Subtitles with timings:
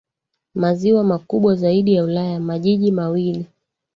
[0.55, 3.47] maziwa makubwa zaidi ya Ulaya Majiji mawili